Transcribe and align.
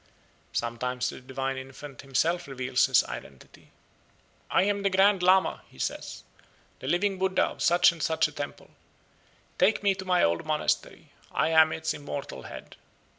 Sometimes 0.51 1.09
the 1.11 1.21
divine 1.21 1.57
infant 1.59 2.01
himself 2.01 2.47
reveals 2.47 2.87
his 2.87 3.03
identity. 3.03 3.69
"I 4.49 4.63
am 4.63 4.81
the 4.81 4.89
Grand 4.89 5.21
Lama," 5.21 5.61
he 5.67 5.77
says, 5.77 6.23
"the 6.79 6.87
living 6.87 7.19
Buddha 7.19 7.43
of 7.43 7.61
such 7.61 7.91
and 7.91 8.01
such 8.01 8.27
a 8.27 8.31
temple. 8.31 8.71
Take 9.59 9.83
me 9.83 9.93
to 9.93 10.03
my 10.03 10.23
old 10.23 10.43
monastery. 10.43 11.11
I 11.31 11.49
am 11.49 11.71
its 11.71 11.93
immortal 11.93 12.41
head." 12.41 12.77